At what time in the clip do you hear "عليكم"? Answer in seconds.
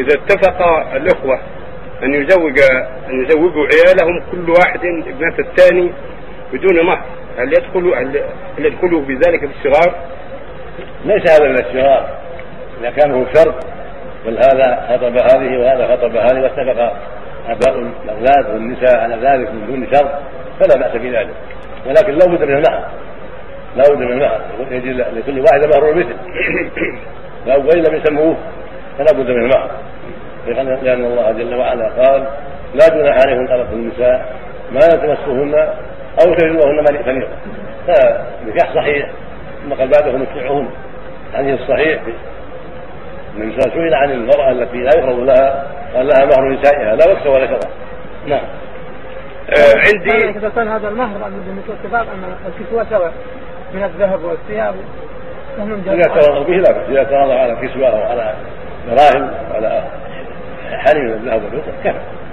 33.26-33.46